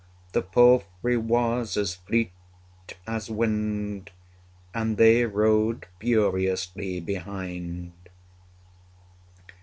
The 0.31 0.41
palfrey 0.41 1.15
was 1.15 1.77
as 1.77 1.93
fleet 1.93 2.31
as 3.05 3.29
wind, 3.29 4.09
85 4.73 4.81
And 4.81 4.97
they 4.97 5.25
rode 5.27 5.85
furiously 5.99 6.99
behind. 6.99 7.91